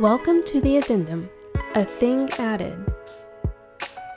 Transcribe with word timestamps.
Welcome 0.00 0.42
to 0.44 0.62
the 0.62 0.78
Addendum, 0.78 1.28
a 1.74 1.84
thing 1.84 2.30
added. 2.38 2.90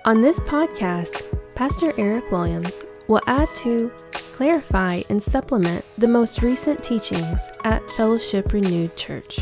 On 0.05 0.21
this 0.21 0.39
podcast, 0.39 1.23
Pastor 1.55 1.91
Eric 1.97 2.31
Williams 2.31 2.85
will 3.09 3.19
add 3.27 3.53
to, 3.55 3.91
clarify, 4.13 5.01
and 5.09 5.21
supplement 5.21 5.83
the 5.97 6.07
most 6.07 6.41
recent 6.41 6.81
teachings 6.81 7.51
at 7.65 7.85
Fellowship 7.91 8.53
Renewed 8.53 8.95
Church. 8.95 9.41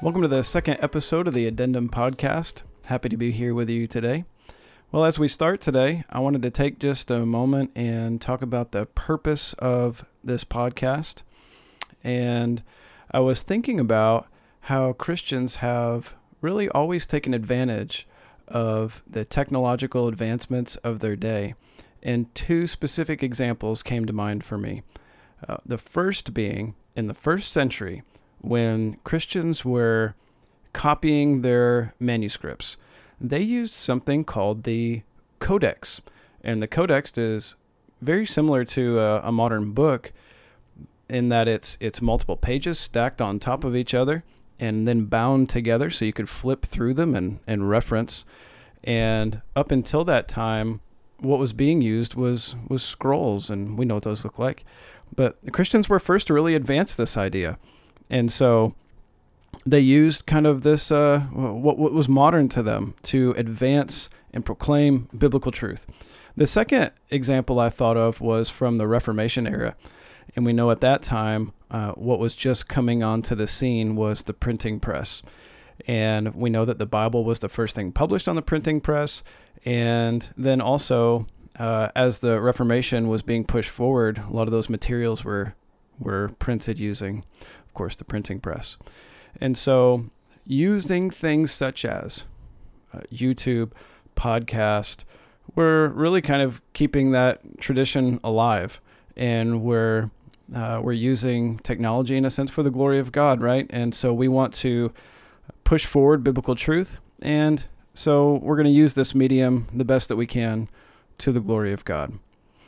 Welcome 0.00 0.22
to 0.22 0.28
the 0.28 0.42
second 0.42 0.78
episode 0.80 1.28
of 1.28 1.34
the 1.34 1.46
Addendum 1.46 1.88
podcast. 1.88 2.64
Happy 2.86 3.08
to 3.08 3.16
be 3.16 3.30
here 3.30 3.54
with 3.54 3.70
you 3.70 3.86
today. 3.86 4.24
Well, 4.90 5.04
as 5.04 5.20
we 5.20 5.28
start 5.28 5.60
today, 5.60 6.02
I 6.10 6.18
wanted 6.18 6.42
to 6.42 6.50
take 6.50 6.80
just 6.80 7.08
a 7.12 7.24
moment 7.24 7.70
and 7.76 8.20
talk 8.20 8.42
about 8.42 8.72
the 8.72 8.86
purpose 8.86 9.52
of 9.60 10.04
this 10.24 10.42
podcast. 10.42 11.22
And 12.02 12.64
I 13.12 13.20
was 13.20 13.42
thinking 13.42 13.78
about 13.78 14.26
how 14.60 14.94
Christians 14.94 15.56
have 15.56 16.14
really 16.40 16.68
always 16.70 17.06
taken 17.06 17.34
advantage 17.34 18.06
of 18.48 19.02
the 19.06 19.24
technological 19.24 20.08
advancements 20.08 20.76
of 20.76 21.00
their 21.00 21.16
day. 21.16 21.54
And 22.02 22.34
two 22.34 22.66
specific 22.66 23.22
examples 23.22 23.82
came 23.82 24.06
to 24.06 24.12
mind 24.12 24.44
for 24.44 24.56
me. 24.56 24.82
Uh, 25.46 25.58
the 25.64 25.78
first 25.78 26.32
being 26.32 26.74
in 26.96 27.06
the 27.06 27.14
first 27.14 27.52
century, 27.52 28.02
when 28.40 28.96
Christians 29.04 29.64
were 29.64 30.14
copying 30.72 31.42
their 31.42 31.94
manuscripts, 32.00 32.76
they 33.20 33.42
used 33.42 33.74
something 33.74 34.24
called 34.24 34.64
the 34.64 35.02
codex. 35.38 36.00
And 36.42 36.62
the 36.62 36.66
codex 36.66 37.16
is 37.18 37.56
very 38.00 38.26
similar 38.26 38.64
to 38.64 38.98
a, 38.98 39.20
a 39.20 39.32
modern 39.32 39.72
book 39.72 40.12
in 41.12 41.28
that 41.28 41.46
it's 41.46 41.76
it's 41.80 42.00
multiple 42.00 42.36
pages 42.36 42.78
stacked 42.78 43.20
on 43.20 43.38
top 43.38 43.64
of 43.64 43.76
each 43.76 43.94
other 43.94 44.24
and 44.58 44.86
then 44.86 45.04
bound 45.04 45.48
together 45.48 45.90
so 45.90 46.04
you 46.04 46.12
could 46.12 46.28
flip 46.28 46.64
through 46.64 46.94
them 46.94 47.14
and, 47.14 47.40
and 47.46 47.68
reference. 47.68 48.24
And 48.84 49.42
up 49.56 49.70
until 49.70 50.04
that 50.04 50.28
time, 50.28 50.80
what 51.18 51.38
was 51.38 51.52
being 51.52 51.82
used 51.82 52.14
was 52.14 52.56
was 52.68 52.82
scrolls, 52.82 53.50
and 53.50 53.78
we 53.78 53.84
know 53.84 53.94
what 53.94 54.04
those 54.04 54.24
look 54.24 54.38
like. 54.38 54.64
But 55.14 55.36
the 55.44 55.50
Christians 55.50 55.88
were 55.88 56.00
first 56.00 56.26
to 56.28 56.34
really 56.34 56.54
advance 56.54 56.94
this 56.94 57.16
idea, 57.16 57.58
and 58.08 58.32
so 58.32 58.74
they 59.66 59.80
used 59.80 60.26
kind 60.26 60.46
of 60.46 60.62
this 60.62 60.90
uh, 60.90 61.20
what 61.20 61.78
what 61.78 61.92
was 61.92 62.08
modern 62.08 62.48
to 62.50 62.62
them 62.62 62.94
to 63.02 63.34
advance 63.36 64.08
and 64.32 64.44
proclaim 64.44 65.08
biblical 65.16 65.52
truth. 65.52 65.86
The 66.36 66.46
second 66.46 66.92
example 67.10 67.60
I 67.60 67.68
thought 67.68 67.96
of 67.96 68.20
was 68.20 68.48
from 68.48 68.76
the 68.76 68.88
Reformation 68.88 69.46
era. 69.46 69.76
And 70.34 70.44
we 70.44 70.52
know 70.52 70.70
at 70.70 70.80
that 70.80 71.02
time, 71.02 71.52
uh, 71.70 71.92
what 71.92 72.18
was 72.18 72.34
just 72.34 72.68
coming 72.68 73.02
onto 73.02 73.34
the 73.34 73.46
scene 73.46 73.96
was 73.96 74.22
the 74.22 74.32
printing 74.32 74.80
press. 74.80 75.22
And 75.86 76.34
we 76.34 76.50
know 76.50 76.64
that 76.64 76.78
the 76.78 76.86
Bible 76.86 77.24
was 77.24 77.40
the 77.40 77.48
first 77.48 77.74
thing 77.74 77.92
published 77.92 78.28
on 78.28 78.36
the 78.36 78.42
printing 78.42 78.80
press. 78.80 79.22
And 79.64 80.30
then 80.36 80.60
also, 80.60 81.26
uh, 81.58 81.88
as 81.94 82.20
the 82.20 82.40
Reformation 82.40 83.08
was 83.08 83.22
being 83.22 83.44
pushed 83.44 83.70
forward, 83.70 84.18
a 84.18 84.32
lot 84.32 84.48
of 84.48 84.52
those 84.52 84.68
materials 84.68 85.24
were, 85.24 85.54
were 85.98 86.30
printed 86.38 86.78
using, 86.78 87.24
of 87.40 87.74
course, 87.74 87.96
the 87.96 88.04
printing 88.04 88.40
press. 88.40 88.76
And 89.40 89.56
so, 89.56 90.06
using 90.46 91.10
things 91.10 91.52
such 91.52 91.84
as 91.84 92.24
uh, 92.92 93.00
YouTube, 93.12 93.72
podcast, 94.16 95.04
we're 95.54 95.88
really 95.88 96.22
kind 96.22 96.42
of 96.42 96.60
keeping 96.72 97.12
that 97.12 97.60
tradition 97.60 98.20
alive 98.24 98.80
and 99.16 99.62
we're 99.62 100.10
uh, 100.54 100.80
we're 100.82 100.92
using 100.92 101.58
technology 101.58 102.16
in 102.16 102.24
a 102.24 102.30
sense 102.30 102.50
for 102.50 102.62
the 102.62 102.70
glory 102.70 102.98
of 102.98 103.12
God, 103.12 103.40
right? 103.40 103.66
And 103.70 103.94
so 103.94 104.12
we 104.12 104.28
want 104.28 104.52
to 104.54 104.92
push 105.64 105.86
forward 105.86 106.24
biblical 106.24 106.54
truth, 106.54 106.98
and 107.20 107.66
so 107.94 108.34
we're 108.42 108.56
going 108.56 108.66
to 108.66 108.70
use 108.70 108.94
this 108.94 109.14
medium 109.14 109.68
the 109.72 109.84
best 109.84 110.08
that 110.08 110.16
we 110.16 110.26
can 110.26 110.68
to 111.18 111.32
the 111.32 111.40
glory 111.40 111.72
of 111.72 111.84
God. 111.84 112.18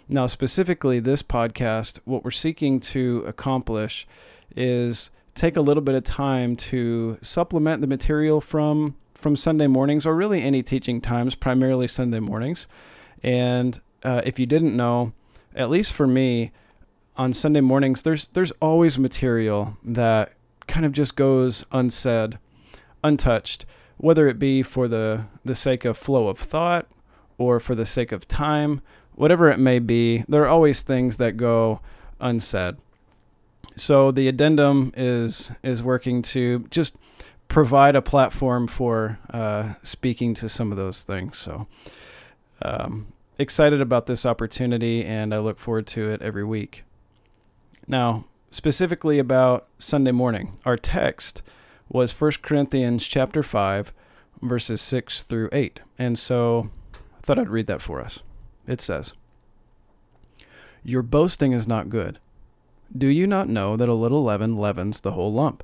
Now, 0.09 0.27
specifically, 0.27 1.01
this 1.01 1.23
podcast, 1.23 1.99
what 2.05 2.25
we're 2.25 2.31
seeking 2.31 2.79
to 2.81 3.25
accomplish 3.27 4.07
is 4.55 5.11
take 5.35 5.57
a 5.57 5.63
little 5.63 5.83
bit 5.83 5.95
of 5.95 6.05
time 6.05 6.57
to 6.57 7.19
supplement 7.23 7.81
the 7.81 7.87
material 7.87 8.41
from 8.41 8.97
from 9.15 9.37
Sunday 9.37 9.67
mornings, 9.67 10.05
or 10.05 10.15
really 10.15 10.43
any 10.43 10.63
teaching 10.63 11.01
times, 11.01 11.35
primarily 11.35 11.89
Sunday 11.89 12.21
mornings. 12.21 12.67
And 13.23 13.81
uh, 14.03 14.21
if 14.27 14.39
you 14.39 14.45
didn't 14.45 14.77
know, 14.77 15.15
at 15.55 15.71
least 15.71 15.95
for 15.95 16.07
me, 16.07 16.53
on 17.17 17.33
Sunday 17.33 17.61
mornings, 17.61 18.03
there's 18.03 18.29
there's 18.29 18.53
always 18.61 18.99
material 18.99 19.77
that 19.85 20.33
kind 20.67 20.85
of 20.85 20.93
just 20.93 21.17
goes 21.17 21.65
unsaid, 21.73 22.39
untouched, 23.03 23.67
whether 23.97 24.29
it 24.29 24.39
be 24.39 24.63
for 24.63 24.89
the 24.89 25.27
the 25.45 25.55
sake 25.55 25.85
of 25.85 25.97
flow 25.97 26.29
of 26.29 26.39
thought 26.39 26.87
or 27.39 27.61
for 27.61 27.75
the 27.75 27.87
sake 27.87 28.13
of 28.13 28.27
time, 28.27 28.81
whatever 29.15 29.49
it 29.51 29.59
may 29.59 29.79
be. 29.79 30.25
There 30.29 30.43
are 30.43 30.49
always 30.49 30.83
things 30.83 31.17
that 31.19 31.37
go 31.37 31.81
unsaid. 32.21 32.77
So 33.77 34.11
the 34.11 34.29
addendum 34.29 34.93
is 34.97 35.53
is 35.63 35.83
working 35.83 36.23
to 36.23 36.61
just 36.71 36.97
provide 37.49 37.95
a 37.95 38.03
platform 38.03 38.67
for 38.67 39.19
uh, 39.31 39.75
speaking 39.83 40.35
to 40.35 40.49
some 40.49 40.73
of 40.73 40.79
those 40.79 41.03
things. 41.05 41.37
So 41.39 41.67
um, 42.63 43.09
excited 43.39 43.81
about 43.81 44.07
this 44.07 44.25
opportunity, 44.25 45.05
and 45.05 45.35
I 45.35 45.39
look 45.39 45.59
forward 45.59 45.87
to 45.89 46.11
it 46.11 46.23
every 46.23 46.45
week. 46.45 46.85
Now, 47.87 48.25
specifically 48.51 49.19
about 49.19 49.67
Sunday 49.79 50.13
morning, 50.13 50.59
our 50.65 50.77
text 50.77 51.43
was 51.89 52.19
1 52.19 52.33
Corinthians 52.43 53.07
chapter 53.07 53.43
5, 53.43 53.93
verses 54.41 54.81
6 54.81 55.23
through 55.23 55.49
8. 55.53 55.81
And 55.99 56.19
so 56.19 56.71
I 56.95 57.21
thought 57.23 57.39
I'd 57.39 57.49
read 57.49 57.67
that 57.67 57.83
for 57.83 58.01
us. 58.01 58.21
It 58.67 58.81
says, 58.81 59.13
Your 60.83 61.03
boasting 61.03 61.53
is 61.53 61.69
not 61.69 61.91
good. 61.91 62.19
Do 62.97 63.09
you 63.09 63.27
not 63.27 63.49
know 63.49 63.77
that 63.77 63.89
a 63.89 63.95
little 63.95 64.23
leaven 64.23 64.55
leavens 64.55 65.01
the 65.01 65.13
whole 65.13 65.33
lump? 65.33 65.63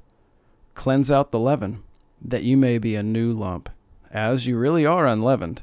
Cleanse 0.75 1.11
out 1.11 1.31
the 1.31 1.39
leaven, 1.39 1.83
that 2.21 2.43
you 2.43 2.57
may 2.57 2.79
be 2.79 2.95
a 2.97 3.03
new 3.03 3.33
lump, 3.33 3.71
as 4.11 4.47
you 4.47 4.59
really 4.59 4.85
are 4.85 5.07
unleavened. 5.07 5.63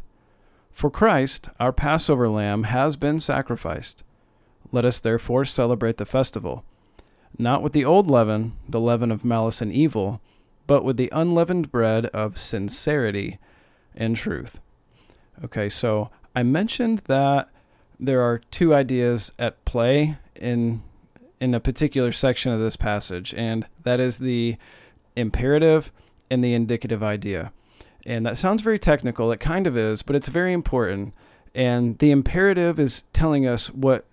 For 0.72 0.89
Christ, 0.89 1.50
our 1.59 1.74
Passover 1.74 2.29
lamb, 2.29 2.63
has 2.63 2.97
been 2.97 3.19
sacrificed. 3.19 4.03
Let 4.72 4.85
us 4.85 5.00
therefore 5.00 5.45
celebrate 5.45 5.97
the 5.97 6.05
festival, 6.05 6.63
not 7.38 7.61
with 7.61 7.73
the 7.73 7.85
old 7.85 8.09
leaven, 8.09 8.53
the 8.67 8.79
leaven 8.79 9.11
of 9.11 9.25
malice 9.25 9.61
and 9.61 9.72
evil, 9.72 10.22
but 10.66 10.83
with 10.83 10.97
the 10.97 11.09
unleavened 11.11 11.72
bread 11.72 12.07
of 12.07 12.38
sincerity 12.38 13.39
and 13.95 14.16
truth. 14.16 14.59
Okay, 15.44 15.69
so 15.69 16.09
I 16.35 16.44
mentioned 16.44 17.00
that 17.07 17.50
there 18.00 18.22
are 18.22 18.41
two 18.51 18.73
ideas 18.73 19.31
at 19.39 19.63
play 19.66 20.17
in 20.35 20.83
in 21.39 21.53
a 21.53 21.59
particular 21.59 22.11
section 22.11 22.51
of 22.51 22.59
this 22.59 22.75
passage, 22.75 23.33
and 23.35 23.67
that 23.83 24.00
is 24.00 24.17
the 24.17 24.57
imperative 25.16 25.91
and 26.31 26.44
the 26.44 26.53
indicative 26.53 27.03
idea. 27.03 27.51
And 28.06 28.25
that 28.25 28.38
sounds 28.38 28.61
very 28.61 28.79
technical. 28.79 29.31
It 29.31 29.39
kind 29.39 29.67
of 29.67 29.77
is, 29.77 30.01
but 30.01 30.16
it's 30.16 30.29
very 30.29 30.53
important. 30.53 31.13
And 31.53 31.97
the 32.00 32.11
imperative 32.11 32.79
is 32.79 33.03
telling 33.13 33.45
us 33.45 33.69
what 33.69 34.06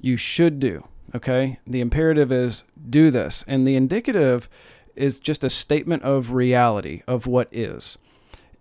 you 0.00 0.16
should 0.16 0.58
do. 0.58 0.86
Okay. 1.14 1.58
The 1.66 1.80
imperative 1.80 2.30
is 2.30 2.64
do 2.88 3.10
this. 3.10 3.44
And 3.46 3.66
the 3.66 3.76
indicative 3.76 4.48
is 4.94 5.20
just 5.20 5.44
a 5.44 5.50
statement 5.50 6.02
of 6.02 6.32
reality, 6.32 7.02
of 7.06 7.26
what 7.26 7.48
is. 7.52 7.98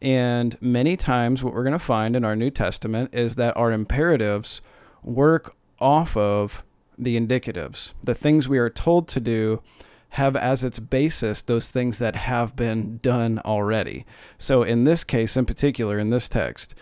And 0.01 0.55
many 0.61 0.95
times, 0.95 1.43
what 1.43 1.53
we're 1.53 1.63
going 1.63 1.71
to 1.73 1.79
find 1.79 2.15
in 2.15 2.23
our 2.23 2.35
New 2.35 2.51
Testament 2.51 3.13
is 3.13 3.35
that 3.35 3.57
our 3.57 3.71
imperatives 3.71 4.61
work 5.03 5.55
off 5.79 6.15
of 6.15 6.63
the 6.97 7.19
indicatives. 7.19 7.93
The 8.03 8.13
things 8.13 8.47
we 8.47 8.59
are 8.59 8.69
told 8.69 9.07
to 9.09 9.19
do 9.19 9.62
have 10.09 10.35
as 10.35 10.63
its 10.63 10.79
basis 10.79 11.41
those 11.41 11.71
things 11.71 12.00
that 12.00 12.15
have 12.15 12.56
been 12.56 13.00
done 13.00 13.39
already. 13.44 14.06
So, 14.38 14.63
in 14.63 14.83
this 14.83 15.03
case, 15.03 15.35
in 15.35 15.45
particular, 15.45 16.00
in 16.00 16.12
this 16.12 16.29
text, 16.29 16.75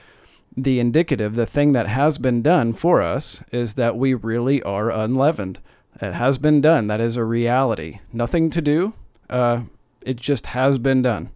the 0.58 0.80
indicative, 0.80 1.36
the 1.36 1.46
thing 1.46 1.74
that 1.74 1.88
has 1.88 2.18
been 2.18 2.42
done 2.42 2.74
for 2.74 3.02
us, 3.02 3.44
is 3.52 3.74
that 3.76 3.98
we 3.98 4.14
really 4.14 4.62
are 4.64 4.90
unleavened. 4.90 5.60
It 6.02 6.14
has 6.14 6.38
been 6.38 6.62
done. 6.62 6.88
That 6.88 7.02
is 7.02 7.18
a 7.18 7.24
reality. 7.24 8.00
Nothing 8.14 8.50
to 8.52 8.62
do. 8.62 8.94
Uh, 9.30 9.64
it 10.02 10.18
just 10.18 10.48
has 10.48 10.78
been 10.78 11.02
done. 11.02 11.32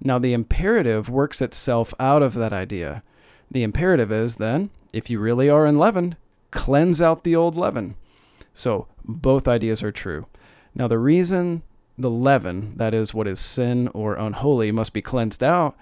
Now, 0.00 0.18
the 0.18 0.32
imperative 0.32 1.08
works 1.08 1.40
itself 1.40 1.94
out 1.98 2.22
of 2.22 2.34
that 2.34 2.52
idea. 2.52 3.02
The 3.50 3.62
imperative 3.62 4.12
is 4.12 4.36
then, 4.36 4.70
if 4.92 5.08
you 5.08 5.18
really 5.18 5.48
are 5.48 5.66
unleavened, 5.66 6.16
cleanse 6.50 7.00
out 7.00 7.24
the 7.24 7.34
old 7.34 7.56
leaven. 7.56 7.96
So, 8.54 8.86
both 9.04 9.48
ideas 9.48 9.82
are 9.82 9.92
true. 9.92 10.26
Now, 10.74 10.88
the 10.88 10.98
reason 10.98 11.62
the 11.98 12.10
leaven, 12.10 12.74
that 12.76 12.92
is 12.92 13.14
what 13.14 13.26
is 13.26 13.40
sin 13.40 13.88
or 13.88 14.14
unholy, 14.14 14.70
must 14.70 14.92
be 14.92 15.02
cleansed 15.02 15.42
out 15.42 15.76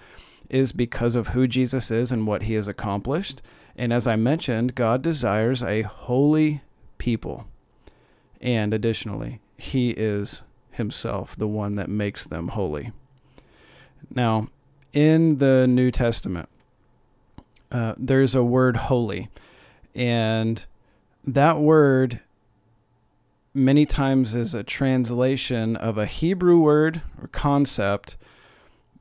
is 0.49 0.71
because 0.71 1.15
of 1.15 1.29
who 1.29 1.47
Jesus 1.47 1.91
is 1.91 2.11
and 2.11 2.27
what 2.27 2.43
he 2.43 2.53
has 2.53 2.67
accomplished. 2.67 3.41
And 3.75 3.91
as 3.91 4.07
I 4.07 4.15
mentioned, 4.15 4.75
God 4.75 5.01
desires 5.01 5.61
a 5.61 5.81
holy 5.81 6.61
people. 6.97 7.45
And 8.41 8.73
additionally, 8.73 9.39
he 9.57 9.91
is 9.91 10.43
himself 10.71 11.35
the 11.35 11.47
one 11.47 11.75
that 11.75 11.89
makes 11.89 12.27
them 12.27 12.49
holy. 12.49 12.91
Now, 14.13 14.47
in 14.93 15.39
the 15.39 15.67
New 15.67 15.91
Testament, 15.91 16.49
uh, 17.71 17.95
there's 17.97 18.35
a 18.35 18.43
word 18.43 18.75
holy, 18.75 19.29
and 19.93 20.65
that 21.25 21.59
word 21.59 22.19
many 23.53 23.85
times 23.85 24.35
is 24.35 24.53
a 24.53 24.63
translation 24.63 25.75
of 25.75 25.97
a 25.97 26.05
Hebrew 26.05 26.59
word 26.59 27.01
or 27.21 27.27
concept 27.29 28.17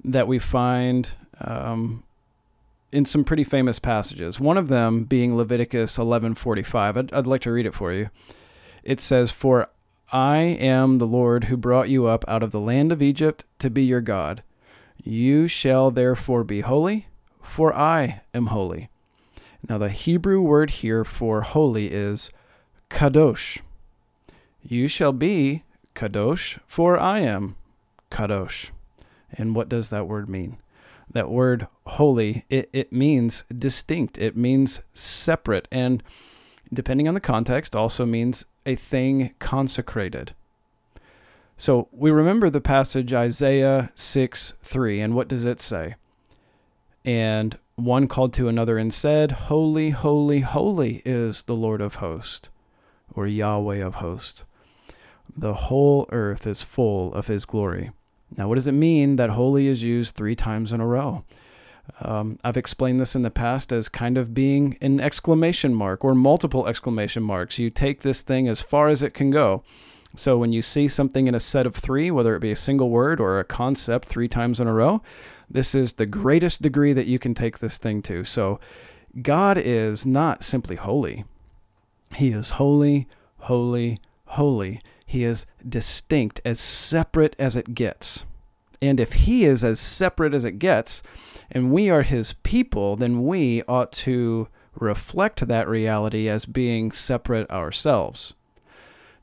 that 0.02 0.28
we 0.28 0.38
find 0.38 1.12
um, 1.44 2.02
in 2.92 3.04
some 3.04 3.24
pretty 3.24 3.44
famous 3.44 3.78
passages. 3.78 4.38
One 4.38 4.56
of 4.56 4.68
them 4.68 5.04
being 5.04 5.36
Leviticus 5.36 5.98
11:45. 5.98 6.96
I'd, 6.96 7.12
I'd 7.12 7.26
like 7.26 7.40
to 7.42 7.52
read 7.52 7.66
it 7.66 7.74
for 7.74 7.92
you. 7.92 8.10
It 8.82 9.00
says, 9.00 9.30
"For 9.30 9.68
I 10.12 10.38
am 10.38 10.98
the 10.98 11.06
Lord 11.06 11.44
who 11.44 11.56
brought 11.56 11.88
you 11.88 12.06
up 12.06 12.24
out 12.28 12.42
of 12.42 12.52
the 12.52 12.60
land 12.60 12.92
of 12.92 13.02
Egypt 13.02 13.44
to 13.58 13.70
be 13.70 13.84
your 13.84 14.00
God. 14.00 14.42
You 15.02 15.48
shall 15.48 15.90
therefore 15.90 16.44
be 16.44 16.60
holy, 16.60 17.08
for 17.42 17.74
I 17.74 18.22
am 18.32 18.46
holy." 18.46 18.88
Now 19.68 19.78
the 19.78 19.88
Hebrew 19.88 20.40
word 20.40 20.70
here 20.70 21.04
for 21.04 21.40
holy 21.40 21.90
is 21.90 22.30
kadosh. 22.90 23.60
You 24.62 24.88
shall 24.88 25.12
be 25.12 25.62
kadosh, 25.94 26.58
for 26.66 26.98
I 26.98 27.20
am 27.20 27.56
kadosh. 28.10 28.70
And 29.32 29.54
what 29.54 29.68
does 29.68 29.88
that 29.90 30.06
word 30.06 30.28
mean? 30.28 30.58
That 31.14 31.30
word 31.30 31.68
holy, 31.86 32.44
it, 32.50 32.68
it 32.72 32.92
means 32.92 33.44
distinct, 33.56 34.18
it 34.18 34.36
means 34.36 34.82
separate, 34.92 35.66
and 35.72 36.02
depending 36.72 37.08
on 37.08 37.14
the 37.14 37.20
context, 37.20 37.74
also 37.74 38.04
means 38.04 38.46
a 38.66 38.74
thing 38.74 39.34
consecrated. 39.38 40.34
So 41.56 41.88
we 41.92 42.10
remember 42.10 42.50
the 42.50 42.60
passage 42.60 43.12
Isaiah 43.12 43.90
6 43.94 44.54
3, 44.60 45.00
and 45.00 45.14
what 45.14 45.28
does 45.28 45.44
it 45.44 45.60
say? 45.60 45.94
And 47.04 47.56
one 47.76 48.08
called 48.08 48.32
to 48.34 48.48
another 48.48 48.78
and 48.78 48.92
said, 48.92 49.32
Holy, 49.32 49.90
holy, 49.90 50.40
holy 50.40 51.02
is 51.04 51.44
the 51.44 51.54
Lord 51.54 51.80
of 51.80 51.96
hosts, 51.96 52.48
or 53.14 53.26
Yahweh 53.26 53.84
of 53.84 53.96
hosts. 53.96 54.44
The 55.36 55.54
whole 55.54 56.08
earth 56.10 56.46
is 56.46 56.62
full 56.62 57.14
of 57.14 57.26
his 57.26 57.44
glory. 57.44 57.90
Now, 58.36 58.48
what 58.48 58.56
does 58.56 58.66
it 58.66 58.72
mean 58.72 59.16
that 59.16 59.30
holy 59.30 59.66
is 59.66 59.82
used 59.82 60.14
three 60.14 60.34
times 60.34 60.72
in 60.72 60.80
a 60.80 60.86
row? 60.86 61.24
Um, 62.00 62.38
I've 62.42 62.56
explained 62.56 63.00
this 63.00 63.14
in 63.14 63.22
the 63.22 63.30
past 63.30 63.72
as 63.72 63.88
kind 63.88 64.16
of 64.16 64.34
being 64.34 64.78
an 64.80 65.00
exclamation 65.00 65.74
mark 65.74 66.04
or 66.04 66.14
multiple 66.14 66.66
exclamation 66.66 67.22
marks. 67.22 67.58
You 67.58 67.70
take 67.70 68.00
this 68.00 68.22
thing 68.22 68.48
as 68.48 68.60
far 68.60 68.88
as 68.88 69.02
it 69.02 69.14
can 69.14 69.30
go. 69.30 69.62
So 70.16 70.38
when 70.38 70.52
you 70.52 70.62
see 70.62 70.88
something 70.88 71.26
in 71.26 71.34
a 71.34 71.40
set 71.40 71.66
of 71.66 71.74
three, 71.74 72.10
whether 72.10 72.34
it 72.36 72.40
be 72.40 72.52
a 72.52 72.56
single 72.56 72.88
word 72.88 73.20
or 73.20 73.38
a 73.38 73.44
concept 73.44 74.06
three 74.06 74.28
times 74.28 74.60
in 74.60 74.68
a 74.68 74.72
row, 74.72 75.02
this 75.50 75.74
is 75.74 75.94
the 75.94 76.06
greatest 76.06 76.62
degree 76.62 76.92
that 76.92 77.06
you 77.06 77.18
can 77.18 77.34
take 77.34 77.58
this 77.58 77.78
thing 77.78 78.00
to. 78.02 78.24
So 78.24 78.60
God 79.20 79.58
is 79.58 80.06
not 80.06 80.42
simply 80.42 80.76
holy, 80.76 81.24
He 82.14 82.30
is 82.30 82.50
holy, 82.50 83.08
holy, 83.38 84.00
holy. 84.26 84.80
He 85.06 85.24
is 85.24 85.46
distinct, 85.66 86.40
as 86.44 86.58
separate 86.58 87.36
as 87.38 87.56
it 87.56 87.74
gets. 87.74 88.24
And 88.82 89.00
if 89.00 89.12
he 89.12 89.44
is 89.44 89.64
as 89.64 89.80
separate 89.80 90.34
as 90.34 90.44
it 90.44 90.58
gets, 90.58 91.02
and 91.50 91.72
we 91.72 91.90
are 91.90 92.02
his 92.02 92.34
people, 92.42 92.96
then 92.96 93.24
we 93.24 93.62
ought 93.68 93.92
to 93.92 94.48
reflect 94.74 95.46
that 95.46 95.68
reality 95.68 96.28
as 96.28 96.46
being 96.46 96.90
separate 96.90 97.50
ourselves. 97.50 98.34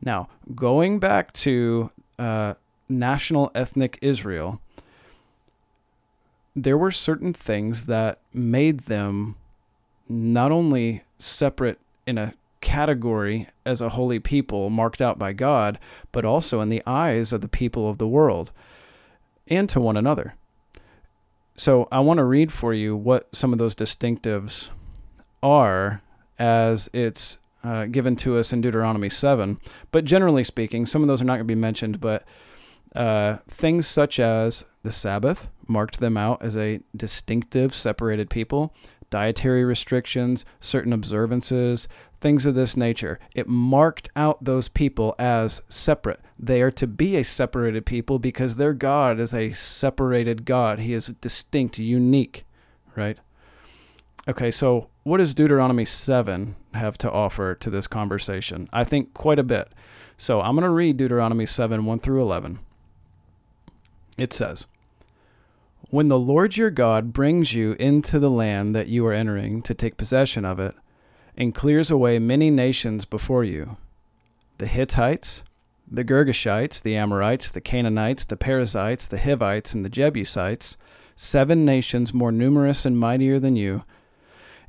Now, 0.02 0.30
going 0.56 1.00
back 1.00 1.34
to 1.34 1.92
uh, 2.18 2.56
national 2.90 3.52
ethnic 3.54 4.00
Israel, 4.02 4.62
there 6.56 6.78
were 6.78 6.92
certain 6.92 7.34
things 7.34 7.86
that 7.86 8.20
made 8.34 8.82
them 8.82 9.36
not 10.10 10.52
only 10.52 11.04
separate 11.18 11.80
in 12.06 12.18
a 12.18 12.34
category 12.62 13.48
as 13.66 13.82
a 13.82 13.90
holy 13.90 14.20
people 14.20 14.70
marked 14.70 15.02
out 15.02 15.20
by 15.20 15.34
God, 15.34 15.80
but 16.12 16.26
also 16.26 16.62
in 16.62 16.70
the 16.70 16.84
eyes 16.86 17.34
of 17.34 17.42
the 17.42 17.48
people 17.48 17.90
of 17.90 17.98
the 17.98 18.08
world 18.08 18.52
and 19.48 19.68
to 19.70 19.82
one 19.82 19.98
another. 19.98 20.36
So 21.56 21.88
I 21.92 22.00
want 22.00 22.20
to 22.20 22.24
read 22.24 22.52
for 22.52 22.74
you 22.74 22.96
what 22.96 23.28
some 23.36 23.52
of 23.52 23.60
those 23.60 23.76
distinctives 23.76 24.70
are 25.44 26.02
as 26.40 26.90
it's 26.94 27.38
uh, 27.64 27.86
given 27.86 28.16
to 28.18 28.38
us 28.38 28.54
in 28.54 28.62
Deuteronomy 28.62 29.10
7. 29.10 29.60
But 29.92 30.06
generally 30.06 30.44
speaking, 30.44 30.86
some 30.86 31.02
of 31.02 31.08
those 31.08 31.22
are 31.22 31.26
not 31.26 31.34
going 31.34 31.48
to 31.48 31.56
be 31.56 31.56
mentioned, 31.56 32.00
but 32.00 32.24
uh, 32.96 33.38
things 33.48 33.88
such 33.88 34.20
as 34.20 34.66
the 34.84 34.92
Sabbath 34.92 35.50
marked 35.68 36.00
them 36.00 36.18
out 36.18 36.42
as 36.42 36.58
a 36.58 36.82
distinctive, 36.96 37.74
separated 37.74 38.30
people 38.30 38.74
dietary 39.12 39.64
restrictions, 39.64 40.44
certain 40.60 40.92
observances, 40.92 41.88
things 42.20 42.48
of 42.48 42.56
this 42.56 42.76
nature. 42.76 43.20
It 43.36 43.48
marked 43.48 44.10
out 44.16 44.44
those 44.44 44.68
people 44.68 45.14
as 45.20 45.62
separate. 45.70 46.22
They 46.40 46.64
are 46.64 46.72
to 46.72 46.88
be 46.88 47.18
a 47.18 47.24
separated 47.24 47.86
people 47.86 48.18
because 48.18 48.56
their 48.56 48.74
God 48.74 49.20
is 49.20 49.36
a 49.36 49.52
separated 49.52 50.46
God. 50.46 50.80
He 50.80 50.94
is 50.94 51.08
distinct, 51.22 51.78
unique, 51.78 52.46
right? 52.96 53.18
Okay, 54.28 54.52
so 54.52 54.88
what 55.04 55.18
does 55.18 55.34
Deuteronomy 55.34 55.86
7 55.86 56.56
have 56.74 56.98
to 57.00 57.12
offer 57.12 57.56
to 57.56 57.70
this 57.70 57.88
conversation? 57.88 58.70
I 58.72 58.84
think 58.84 59.14
quite 59.14 59.40
a 59.40 59.44
bit. 59.44 59.70
So 60.16 60.42
I'm 60.42 60.56
going 60.56 60.64
to 60.64 60.70
read 60.70 60.98
Deuteronomy 60.98 61.48
7 61.48 61.86
1 61.86 62.00
through 62.00 62.22
11. 62.22 62.60
It 64.18 64.34
says, 64.34 64.68
when 65.92 66.08
the 66.08 66.18
Lord 66.18 66.56
your 66.56 66.72
God 66.72 67.12
brings 67.12 67.54
you 67.54 67.74
into 67.74 68.18
the 68.18 68.32
land 68.32 68.74
that 68.74 68.88
you 68.88 69.06
are 69.06 69.14
entering 69.14 69.62
to 69.64 69.74
take 69.74 69.98
possession 69.98 70.46
of 70.46 70.58
it, 70.58 70.74
and 71.36 71.54
clears 71.54 71.92
away 71.92 72.18
many 72.18 72.50
nations 72.50 73.04
before 73.04 73.44
you 73.44 73.78
the 74.58 74.68
Hittites, 74.68 75.44
the 75.90 76.06
Girgashites, 76.06 76.82
the 76.82 76.96
Amorites, 76.96 77.52
the 77.52 77.60
Canaanites, 77.60 78.24
the 78.24 78.38
Perizzites, 78.38 79.06
the 79.06 79.20
Hivites, 79.20 79.74
and 79.74 79.84
the 79.84 79.90
Jebusites, 79.90 80.78
seven 81.18 81.66
nations 81.66 82.14
more 82.14 82.32
numerous 82.32 82.86
and 82.86 82.98
mightier 82.98 83.38
than 83.38 83.58
you. 83.58 83.84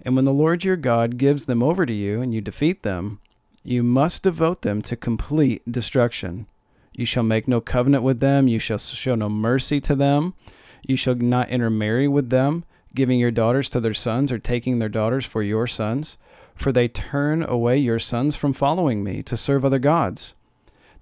And 0.05 0.17
when 0.17 0.25
the 0.25 0.33
Lord 0.33 0.65
your 0.65 0.77
God 0.77 1.19
gives 1.19 1.47
them 1.47 1.63
over 1.63 1.87
to 1.87 1.93
you, 1.93 2.21
and 2.21 2.35
you 2.35 2.41
defeat 2.41 2.83
them, 2.83 3.21
you 3.63 3.85
must 3.85 4.25
devote 4.25 4.63
them 4.63 4.83
to 4.83 4.97
complete 4.97 5.71
destruction. 5.71 6.47
You 6.93 7.07
shall 7.07 7.23
make 7.23 7.47
no 7.47 7.61
covenant 7.61 8.03
with 8.03 8.19
them, 8.19 8.49
you 8.49 8.59
shall 8.59 8.79
show 8.79 9.15
no 9.15 9.29
mercy 9.29 9.81
to 9.83 9.95
them 9.95 10.35
you 10.83 10.97
shall 10.97 11.15
not 11.15 11.49
intermarry 11.49 12.09
with 12.09 12.31
them, 12.31 12.65
giving 12.95 13.19
your 13.19 13.31
daughters 13.31 13.71
to 13.71 13.81
their 13.81 13.95
sons, 13.95 14.31
or 14.31 14.39
taking 14.39 14.79
their 14.79 14.89
daughters 14.89 15.25
for 15.25 15.43
your 15.43 15.67
sons, 15.67 16.19
for 16.55 16.73
they 16.73 16.89
turn 16.89 17.43
away 17.43 17.79
your 17.79 17.99
sons 17.99 18.37
from 18.37 18.53
following 18.53 19.03
me 19.03 19.23
to 19.23 19.37
serve 19.37 19.65
other 19.65 19.79
gods. 19.79 20.35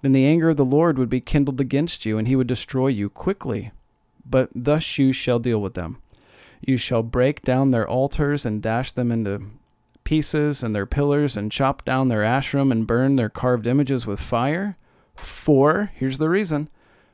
Then 0.01 0.13
the 0.13 0.25
anger 0.25 0.49
of 0.49 0.57
the 0.57 0.65
Lord 0.65 0.97
would 0.97 1.09
be 1.09 1.21
kindled 1.21 1.61
against 1.61 2.05
you, 2.05 2.17
and 2.17 2.27
he 2.27 2.35
would 2.35 2.47
destroy 2.47 2.87
you 2.87 3.09
quickly. 3.09 3.71
But 4.25 4.49
thus 4.55 4.97
you 4.97 5.13
shall 5.13 5.39
deal 5.39 5.61
with 5.61 5.73
them. 5.73 5.97
You 6.61 6.77
shall 6.77 7.03
break 7.03 7.41
down 7.41 7.71
their 7.71 7.87
altars 7.87 8.45
and 8.45 8.61
dash 8.61 8.91
them 8.91 9.11
into 9.11 9.43
pieces, 10.03 10.63
and 10.63 10.73
their 10.73 10.85
pillars, 10.85 11.37
and 11.37 11.51
chop 11.51 11.85
down 11.85 12.07
their 12.07 12.21
Asherim 12.21 12.71
and 12.71 12.87
burn 12.87 13.15
their 13.15 13.29
carved 13.29 13.67
images 13.67 14.05
with 14.05 14.19
fire. 14.19 14.77
For, 15.15 15.91
here's 15.95 16.17
the 16.17 16.29
reason 16.29 16.69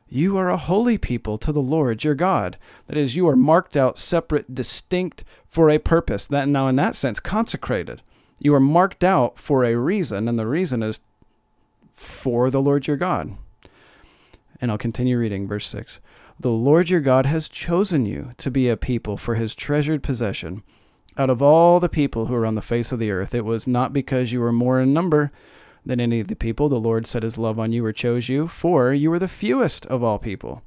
you 0.09 0.37
are 0.37 0.49
a 0.49 0.57
holy 0.57 0.97
people 0.97 1.37
to 1.39 1.51
the 1.51 1.61
Lord 1.61 2.03
your 2.03 2.15
God. 2.15 2.57
That 2.87 2.97
is, 2.97 3.15
you 3.15 3.27
are 3.27 3.35
marked 3.35 3.75
out, 3.75 3.97
separate, 3.97 4.53
distinct 4.53 5.23
for 5.47 5.69
a 5.69 5.79
purpose. 5.79 6.27
That 6.27 6.47
now, 6.47 6.67
in 6.67 6.75
that 6.77 6.95
sense, 6.95 7.19
consecrated. 7.19 8.01
You 8.39 8.53
are 8.55 8.59
marked 8.59 9.03
out 9.03 9.37
for 9.39 9.63
a 9.63 9.75
reason, 9.75 10.27
and 10.27 10.37
the 10.37 10.47
reason 10.47 10.83
is 10.83 11.01
for 11.93 12.49
the 12.49 12.61
Lord 12.61 12.87
your 12.87 12.97
God. 12.97 13.35
And 14.61 14.71
I'll 14.71 14.77
continue 14.77 15.17
reading 15.17 15.47
verse 15.47 15.67
6. 15.67 15.99
The 16.39 16.51
Lord 16.51 16.89
your 16.89 17.01
God 17.01 17.25
has 17.25 17.49
chosen 17.49 18.05
you 18.05 18.33
to 18.37 18.51
be 18.51 18.69
a 18.69 18.77
people 18.77 19.17
for 19.17 19.35
his 19.35 19.55
treasured 19.55 20.03
possession. 20.03 20.63
Out 21.17 21.31
of 21.31 21.41
all 21.41 21.79
the 21.79 21.89
people 21.89 22.27
who 22.27 22.35
are 22.35 22.45
on 22.45 22.53
the 22.53 22.61
face 22.61 22.91
of 22.91 22.99
the 22.99 23.09
earth, 23.09 23.33
it 23.33 23.43
was 23.43 23.65
not 23.65 23.91
because 23.91 24.31
you 24.31 24.39
were 24.39 24.51
more 24.51 24.79
in 24.79 24.93
number 24.93 25.31
than 25.87 25.99
any 25.99 26.19
of 26.19 26.27
the 26.27 26.35
people 26.35 26.69
the 26.69 26.79
Lord 26.79 27.07
set 27.07 27.23
his 27.23 27.37
love 27.37 27.57
on 27.57 27.71
you 27.71 27.83
or 27.85 27.93
chose 27.93 28.29
you, 28.29 28.47
for 28.47 28.93
you 28.93 29.09
were 29.09 29.19
the 29.19 29.27
fewest 29.27 29.85
of 29.87 30.03
all 30.03 30.19
people. 30.19 30.61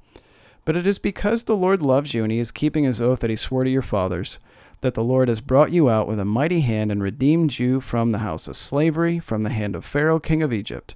But 0.64 0.76
it 0.76 0.86
is 0.86 0.98
because 0.98 1.44
the 1.44 1.56
Lord 1.56 1.82
loves 1.82 2.14
you 2.14 2.22
and 2.22 2.32
he 2.32 2.38
is 2.38 2.50
keeping 2.50 2.84
his 2.84 3.00
oath 3.00 3.20
that 3.20 3.30
he 3.30 3.36
swore 3.36 3.64
to 3.64 3.70
your 3.70 3.82
fathers, 3.82 4.38
that 4.80 4.94
the 4.94 5.04
Lord 5.04 5.28
has 5.28 5.40
brought 5.40 5.72
you 5.72 5.90
out 5.90 6.08
with 6.08 6.18
a 6.18 6.24
mighty 6.24 6.60
hand 6.60 6.90
and 6.90 7.02
redeemed 7.02 7.58
you 7.58 7.80
from 7.80 8.10
the 8.10 8.18
house 8.18 8.48
of 8.48 8.56
slavery, 8.56 9.18
from 9.18 9.42
the 9.42 9.50
hand 9.50 9.76
of 9.76 9.84
Pharaoh 9.84 10.20
king 10.20 10.42
of 10.42 10.52
Egypt. 10.52 10.94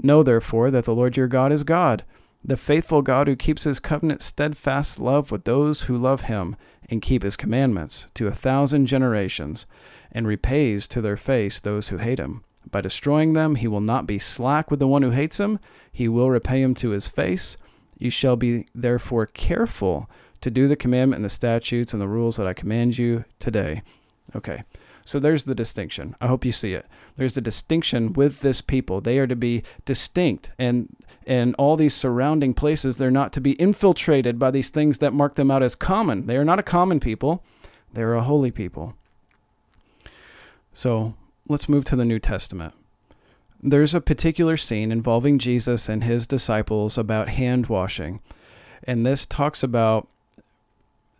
Know 0.00 0.22
therefore 0.22 0.70
that 0.70 0.84
the 0.84 0.94
Lord 0.94 1.16
your 1.16 1.26
God 1.26 1.50
is 1.50 1.64
God, 1.64 2.04
the 2.44 2.56
faithful 2.56 3.02
God 3.02 3.26
who 3.26 3.34
keeps 3.34 3.64
his 3.64 3.80
covenant 3.80 4.22
steadfast 4.22 4.98
love 4.98 5.30
with 5.30 5.44
those 5.44 5.82
who 5.82 5.96
love 5.96 6.22
him 6.22 6.56
and 6.88 7.02
keep 7.02 7.22
his 7.22 7.36
commandments 7.36 8.06
to 8.14 8.26
a 8.26 8.32
thousand 8.32 8.86
generations, 8.86 9.66
and 10.12 10.26
repays 10.26 10.86
to 10.88 11.00
their 11.00 11.16
face 11.16 11.60
those 11.60 11.88
who 11.88 11.98
hate 11.98 12.18
him 12.18 12.42
by 12.70 12.80
destroying 12.80 13.32
them. 13.32 13.56
He 13.56 13.68
will 13.68 13.80
not 13.80 14.06
be 14.06 14.18
slack 14.18 14.70
with 14.70 14.80
the 14.80 14.86
one 14.86 15.02
who 15.02 15.10
hates 15.10 15.38
him, 15.38 15.58
he 15.90 16.08
will 16.08 16.30
repay 16.30 16.62
him 16.62 16.74
to 16.76 16.90
his 16.90 17.08
face. 17.08 17.56
You 17.98 18.10
shall 18.10 18.36
be 18.36 18.66
therefore 18.74 19.26
careful 19.26 20.08
to 20.40 20.50
do 20.50 20.68
the 20.68 20.76
commandment 20.76 21.18
and 21.18 21.24
the 21.24 21.30
statutes 21.30 21.92
and 21.92 22.00
the 22.00 22.06
rules 22.06 22.36
that 22.36 22.46
I 22.46 22.52
command 22.52 22.96
you 22.96 23.24
today. 23.40 23.82
Okay. 24.36 24.62
So 25.04 25.18
there's 25.18 25.44
the 25.44 25.54
distinction. 25.54 26.14
I 26.20 26.26
hope 26.26 26.44
you 26.44 26.52
see 26.52 26.74
it. 26.74 26.86
There's 27.16 27.36
a 27.38 27.40
distinction 27.40 28.12
with 28.12 28.40
this 28.40 28.60
people. 28.60 29.00
They 29.00 29.18
are 29.18 29.26
to 29.26 29.34
be 29.34 29.62
distinct 29.84 30.50
and 30.58 30.94
and 31.26 31.54
all 31.58 31.76
these 31.76 31.94
surrounding 31.94 32.54
places 32.54 32.96
they're 32.96 33.10
not 33.10 33.32
to 33.34 33.40
be 33.40 33.52
infiltrated 33.52 34.38
by 34.38 34.50
these 34.50 34.70
things 34.70 34.98
that 34.98 35.12
mark 35.12 35.34
them 35.34 35.50
out 35.50 35.62
as 35.62 35.74
common. 35.74 36.26
They 36.26 36.36
are 36.36 36.44
not 36.44 36.58
a 36.58 36.62
common 36.62 37.00
people. 37.00 37.42
They're 37.92 38.14
a 38.14 38.22
holy 38.22 38.50
people. 38.50 38.94
So, 40.72 41.14
let's 41.48 41.68
move 41.68 41.84
to 41.84 41.96
the 41.96 42.04
New 42.04 42.18
Testament. 42.18 42.74
There's 43.60 43.94
a 43.94 44.00
particular 44.00 44.56
scene 44.56 44.92
involving 44.92 45.38
Jesus 45.38 45.88
and 45.88 46.04
his 46.04 46.26
disciples 46.26 46.96
about 46.96 47.30
hand 47.30 47.66
washing. 47.66 48.20
And 48.84 49.04
this 49.04 49.26
talks 49.26 49.62
about 49.62 50.06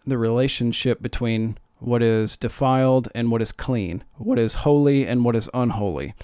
the 0.07 0.19
relationship 0.19 1.03
between 1.03 1.59
what 1.79 2.03
is 2.03 2.37
defiled 2.37 3.09
and 3.15 3.31
what 3.31 3.43
is 3.43 3.53
clean, 3.53 4.05
what 4.17 4.39
is 4.39 4.57
holy 4.57 5.07
and 5.07 5.25
what 5.25 5.35
is 5.35 5.51
unholy. 5.55 6.15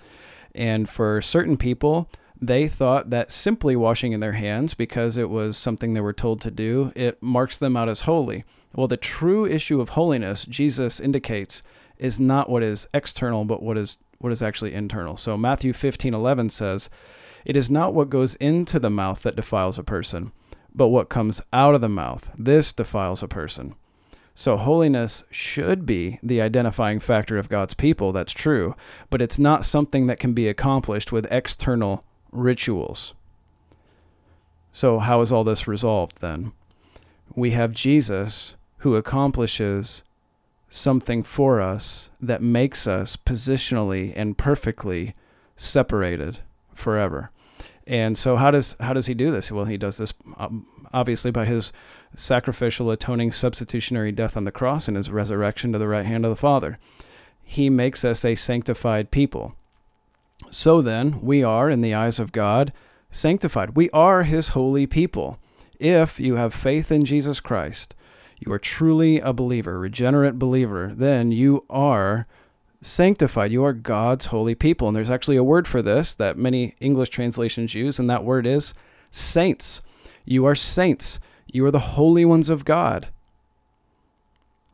And 0.55 0.89
for 0.89 1.21
certain 1.21 1.57
people, 1.57 2.09
they 2.41 2.69
thought 2.69 3.11
that 3.11 3.33
simply 3.33 3.75
washing 3.75 4.13
in 4.13 4.21
their 4.21 4.33
hands, 4.33 4.75
because 4.75 5.17
it 5.17 5.31
was 5.31 5.57
something 5.57 5.95
they 5.95 6.01
were 6.01 6.13
told 6.13 6.41
to 6.43 6.51
do, 6.51 6.93
it 6.95 7.23
marks 7.23 7.57
them 7.57 7.77
out 7.77 7.89
as 7.89 8.03
holy. 8.03 8.45
Well, 8.75 8.89
the 8.89 8.97
true 8.97 9.47
issue 9.47 9.81
of 9.81 9.91
holiness, 9.91 10.45
Jesus 10.45 11.01
indicates, 11.01 11.63
is 11.99 12.19
not 12.21 12.49
what 12.49 12.63
is 12.63 12.89
external, 12.93 13.45
but 13.45 13.63
what 13.63 13.79
is 13.79 13.99
what 14.19 14.33
is 14.33 14.43
actually 14.43 14.73
internal. 14.73 15.17
So 15.17 15.37
Matthew 15.37 15.73
15:11 15.73 16.49
says, 16.49 16.89
"It 17.45 17.57
is 17.57 17.71
not 17.71 17.95
what 17.95 18.11
goes 18.11 18.37
into 18.37 18.79
the 18.79 18.91
mouth 18.91 19.23
that 19.23 19.37
defiles 19.37 19.79
a 19.79 19.85
person, 19.85 20.33
but 20.75 20.89
what 20.89 21.09
comes 21.09 21.41
out 21.53 21.75
of 21.75 21.81
the 21.81 21.89
mouth. 21.89 22.31
This 22.37 22.73
defiles 22.73 23.23
a 23.23 23.29
person." 23.29 23.75
So 24.35 24.57
holiness 24.57 25.23
should 25.31 25.87
be 25.87 26.19
the 26.23 26.41
identifying 26.41 26.99
factor 26.99 27.39
of 27.39 27.49
God's 27.49 27.75
people, 27.75 28.13
that's 28.13 28.33
true, 28.33 28.75
but 29.09 29.23
it's 29.23 29.39
not 29.39 29.65
something 29.65 30.09
that 30.09 30.19
can 30.19 30.33
be 30.33 30.49
accomplished 30.49 31.13
with 31.13 31.31
external 31.31 32.03
rituals. 32.33 33.15
So 34.73 34.99
how 34.99 35.21
is 35.21 35.31
all 35.31 35.45
this 35.45 35.69
resolved 35.69 36.21
then? 36.21 36.51
We 37.37 37.53
have 37.53 37.73
Jesus 37.73 38.57
who 38.79 38.97
accomplishes 38.97 40.03
something 40.75 41.23
for 41.23 41.61
us 41.61 42.11
that 42.21 42.43
makes 42.43 42.89
us 42.89 43.17
positionally 43.17 44.13
and 44.17 44.37
perfectly 44.37 45.15
separated 45.57 46.41
forever. 46.75 47.31
And 47.87 48.19
so 48.19 48.35
how 48.35 48.51
does 48.51 48.75
how 48.81 48.93
does 48.93 49.07
he 49.07 49.15
do 49.15 49.31
this? 49.31 49.53
Well, 49.53 49.67
he 49.67 49.77
does 49.77 49.99
this 49.99 50.13
um, 50.37 50.67
obviously 50.93 51.31
by 51.31 51.45
his 51.45 51.73
sacrificial 52.17 52.91
atoning 52.91 53.31
substitutionary 53.31 54.11
death 54.11 54.37
on 54.37 54.45
the 54.45 54.51
cross 54.51 54.89
and 54.89 54.97
his 54.97 55.11
resurrection 55.11 55.73
to 55.73 55.79
the 55.79 55.87
right 55.87 56.07
hand 56.07 56.25
of 56.25 56.31
the 56.31 56.37
Father. 56.37 56.79
He 57.45 57.71
makes 57.71 58.05
us 58.05 58.25
a 58.25 58.35
sanctified 58.35 59.13
people. 59.13 59.55
So 60.51 60.83
then, 60.83 61.21
we 61.21 61.45
are 61.45 61.71
in 61.71 61.83
the 61.83 61.95
eyes 61.95 62.19
of 62.19 62.33
God 62.33 62.73
sanctified. 63.11 63.77
We 63.77 63.91
are 63.91 64.25
his 64.25 64.49
holy 64.51 64.87
people. 64.87 65.39
If 65.79 66.19
you 66.19 66.35
have 66.35 66.53
faith 66.53 66.91
in 66.91 67.05
Jesus 67.05 67.39
Christ, 67.39 67.95
you 68.39 68.53
are 68.53 68.59
truly 68.59 69.21
a 69.21 69.33
believer, 69.33 69.79
regenerate 69.79 70.39
believer, 70.39 70.93
then 70.95 71.33
you 71.33 71.65
are 71.71 72.27
sanctified. 72.85 73.51
You 73.51 73.65
are 73.65 73.73
God's 73.73 74.27
holy 74.27 74.55
people. 74.55 74.89
And 74.89 74.97
there's 74.97 75.11
actually 75.11 75.37
a 75.37 75.45
word 75.45 75.67
for 75.67 75.83
this 75.83 76.15
that 76.15 76.37
many 76.37 76.75
English 76.81 77.09
translations 77.09 77.75
use, 77.75 77.99
and 77.99 78.09
that 78.11 78.25
word 78.25 78.47
is 78.47 78.75
saints. 79.11 79.81
You 80.25 80.45
are 80.47 80.55
saints. 80.55 81.21
You 81.47 81.65
are 81.67 81.71
the 81.71 81.79
holy 81.79 82.25
ones 82.25 82.51
of 82.51 82.65
God. 82.65 83.09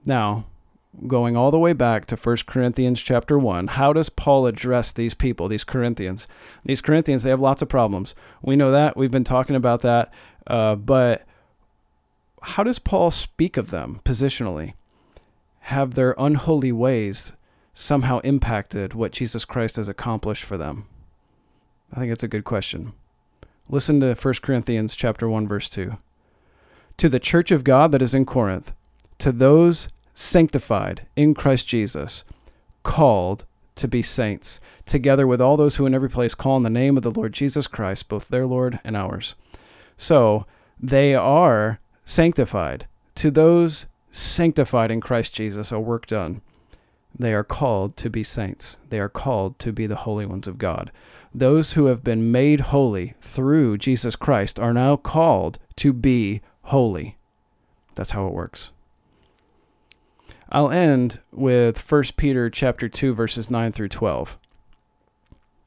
Now, 0.05 0.47
going 1.07 1.37
all 1.37 1.51
the 1.51 1.59
way 1.59 1.73
back 1.73 2.07
to 2.07 2.17
1 2.17 2.39
Corinthians 2.47 3.01
chapter 3.03 3.39
1, 3.39 3.69
how 3.69 3.93
does 3.93 4.09
Paul 4.09 4.47
address 4.47 4.93
these 4.93 5.15
people, 5.15 5.47
these 5.47 5.65
Corinthians? 5.65 6.27
These 6.65 6.81
Corinthians, 6.81 7.23
they 7.23 7.31
have 7.31 7.41
lots 7.41 7.63
of 7.63 7.69
problems. 7.69 8.15
We 8.43 8.57
know 8.57 8.71
that. 8.71 8.97
We've 8.97 9.11
been 9.11 9.25
talking 9.25 9.57
about 9.57 9.83
that. 9.83 10.13
Uh, 10.47 10.75
but 10.75 11.27
how 12.43 12.63
does 12.63 12.79
Paul 12.79 13.11
speak 13.11 13.57
of 13.57 13.71
them 13.71 14.01
positionally? 14.05 14.75
Have 15.65 15.95
their 15.95 16.15
unholy 16.19 16.73
ways 16.73 17.35
somehow 17.75 18.19
impacted 18.21 18.95
what 18.95 19.13
Jesus 19.13 19.45
Christ 19.45 19.77
has 19.77 19.89
accomplished 19.89 20.45
for 20.45 20.57
them? 20.57 20.87
I 21.93 22.01
think 22.01 22.13
it's 22.13 22.23
a 22.23 22.29
good 22.29 22.45
question. 22.45 22.93
Listen 23.69 24.01
to 24.01 24.15
1 24.15 24.35
Corinthians 24.43 24.95
chapter 24.95 25.29
1 25.29 25.47
verse 25.47 25.69
2. 25.69 25.97
To 26.97 27.09
the 27.09 27.21
church 27.21 27.51
of 27.51 27.65
God 27.65 27.93
that 27.93 28.03
is 28.03 28.15
in 28.15 28.27
Corinth, 28.27 28.73
to 29.19 29.33
those 29.33 29.89
sanctified 30.15 31.07
in 31.17 31.35
Christ 31.35 31.69
Jesus, 31.69 32.25
called 32.83 33.45
to 33.77 33.89
be 33.89 34.03
saints, 34.03 34.61
together 34.85 35.27
with 35.27 35.41
all 35.41 35.57
those 35.57 35.77
who 35.77 35.87
in 35.87 35.95
every 35.95 36.11
place 36.11 36.35
call 36.35 36.57
on 36.57 36.63
the 36.63 36.71
name 36.71 36.97
of 36.97 37.03
the 37.03 37.11
Lord 37.11 37.33
Jesus 37.33 37.67
Christ, 37.67 38.09
both 38.09 38.29
their 38.29 38.47
Lord 38.47 38.79
and 38.85 38.97
ours. 38.97 39.35
So, 39.97 40.47
they 40.79 41.15
are 41.15 41.79
sanctified. 42.11 42.87
To 43.15 43.31
those 43.31 43.87
sanctified 44.11 44.91
in 44.91 45.01
Christ 45.01 45.33
Jesus, 45.33 45.71
a 45.71 45.79
work 45.79 46.07
done. 46.09 46.41
They 47.17 47.33
are 47.33 47.45
called 47.45 47.97
to 47.99 48.11
be 48.11 48.25
saints. 48.25 48.79
They 48.89 48.99
are 48.99 49.09
called 49.09 49.59
to 49.61 49.73
be 49.73 49.87
the 49.87 49.97
holy 49.97 50.27
ones 50.27 50.49
of 50.49 50.59
God. 50.59 50.91
Those 51.33 51.75
who 51.75 51.87
have 51.87 52.03
been 52.03 52.33
made 52.33 52.61
holy 52.61 53.15
through 53.21 53.79
Jesus 53.79 54.17
Christ 54.17 54.59
are 54.59 54.73
now 54.73 54.97
called 54.97 55.61
to 55.77 55.93
be 55.93 56.41
holy. 56.63 57.17
That's 57.95 58.11
how 58.11 58.27
it 58.27 58.35
works. 58.35 58.73
I'll 60.51 60.71
end 60.71 61.21
with 61.31 61.79
1 61.79 62.03
Peter 62.17 62.51
chapter 62.51 62.89
2 62.89 63.15
verses 63.15 63.51
9 63.51 63.71
through 63.71 63.89
12. 63.89 64.37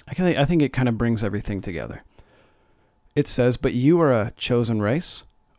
I 0.10 0.14
think 0.14 0.62
it 0.62 0.74
kind 0.74 0.90
of 0.90 0.98
brings 0.98 1.24
everything 1.24 1.62
together. 1.62 2.04
It 3.16 3.30
says, 3.30 3.56
"But 3.56 3.74
you 3.74 4.02
are 4.02 4.12
a 4.12 4.34
chosen 4.36 4.82
race, 4.82 5.24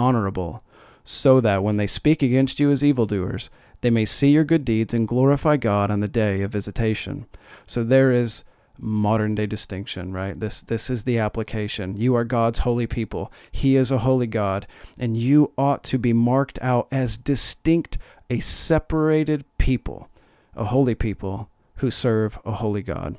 honorable, 0.00 0.62
so 1.04 1.40
that 1.40 1.62
when 1.62 1.76
they 1.76 1.86
speak 1.86 2.22
against 2.22 2.58
you 2.58 2.70
as 2.70 2.82
evildoers, 2.82 3.50
they 3.82 3.90
may 3.90 4.04
see 4.04 4.30
your 4.30 4.44
good 4.44 4.64
deeds 4.64 4.94
and 4.94 5.06
glorify 5.08 5.56
God 5.56 5.90
on 5.90 6.00
the 6.00 6.08
day 6.08 6.42
of 6.42 6.52
visitation. 6.52 7.26
So 7.66 7.84
there 7.84 8.10
is 8.10 8.44
modern 8.78 9.34
day 9.34 9.46
distinction, 9.46 10.12
right? 10.12 10.38
This 10.38 10.62
this 10.62 10.88
is 10.90 11.04
the 11.04 11.18
application. 11.18 11.96
You 11.96 12.14
are 12.14 12.24
God's 12.24 12.60
holy 12.60 12.86
people. 12.86 13.32
He 13.50 13.76
is 13.76 13.90
a 13.90 13.98
holy 13.98 14.26
God, 14.26 14.66
and 14.98 15.16
you 15.16 15.52
ought 15.58 15.84
to 15.84 15.98
be 15.98 16.12
marked 16.12 16.58
out 16.62 16.88
as 16.90 17.16
distinct, 17.16 17.98
a 18.28 18.40
separated 18.40 19.44
people, 19.58 20.08
a 20.54 20.66
holy 20.66 20.94
people 20.94 21.50
who 21.76 21.90
serve 21.90 22.38
a 22.44 22.52
holy 22.52 22.82
God. 22.82 23.16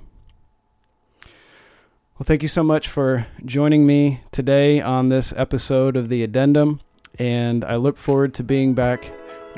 Well, 2.22 2.28
thank 2.28 2.44
you 2.44 2.50
so 2.50 2.62
much 2.62 2.88
for 2.88 3.26
joining 3.46 3.88
me 3.88 4.22
today 4.32 4.80
on 4.80 5.10
this 5.10 5.34
episode 5.36 5.98
of 5.98 6.08
the 6.08 6.22
Addendum, 6.22 6.80
and 7.18 7.66
I 7.66 7.78
look 7.78 7.98
forward 7.98 8.36
to 8.36 8.44
being 8.44 8.76
back 8.76 9.12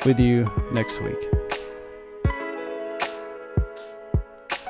with 0.06 0.18
you 0.18 0.50
next 0.72 1.02
week. 1.02 1.18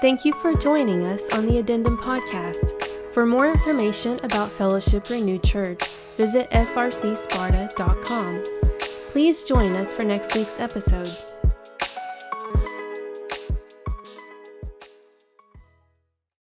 Thank 0.00 0.24
you 0.24 0.34
for 0.42 0.54
joining 0.54 1.04
us 1.04 1.30
on 1.30 1.46
the 1.46 1.58
Addendum 1.58 1.96
Podcast. 1.98 2.82
For 3.12 3.24
more 3.24 3.48
information 3.48 4.18
about 4.24 4.50
Fellowship 4.50 5.08
Renewed 5.08 5.44
Church, 5.44 5.86
visit 6.16 6.50
frcsparta.com. 6.50 8.44
Please 9.12 9.44
join 9.44 9.76
us 9.76 9.92
for 9.92 10.02
next 10.02 10.34
week's 10.34 10.58
episode. 10.58 11.16